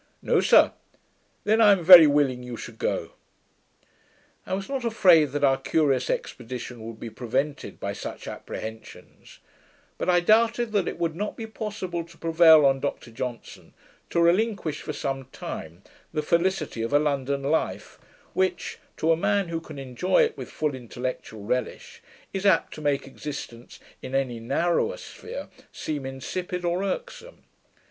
[0.23, 0.71] 'No, sir.'
[1.43, 3.11] 'Then I am very willing you should go.'
[4.47, 9.37] I was not afraid that our curious expedition would be prevented by such apprehensions;
[9.99, 13.75] but I doubted that it would not be possible to prevail on Dr Johnson
[14.09, 17.99] to relinquish, for some time, the felicity of a London life,
[18.33, 22.01] which, to a man who can enjoy it with full intellectual relish,
[22.33, 27.43] is apt to make existence in any narrower sphere seem insipid or irksome.